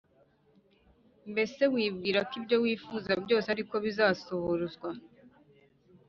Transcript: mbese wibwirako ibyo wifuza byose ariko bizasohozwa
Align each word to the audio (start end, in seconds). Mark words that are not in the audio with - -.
mbese 1.31 1.61
wibwirako 1.73 2.33
ibyo 2.39 2.57
wifuza 2.63 3.11
byose 3.23 3.47
ariko 3.55 3.75
bizasohozwa 3.85 4.89